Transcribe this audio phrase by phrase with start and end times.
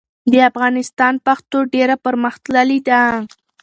[0.31, 3.01] د افغانستان پښتو ډېره پرمختللې ده.